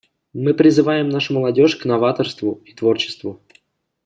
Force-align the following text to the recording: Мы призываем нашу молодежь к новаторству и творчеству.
Мы 0.33 0.55
призываем 0.55 1.09
нашу 1.09 1.33
молодежь 1.35 1.75
к 1.75 1.85
новаторству 1.85 2.59
и 2.65 2.73
творчеству. 2.73 3.39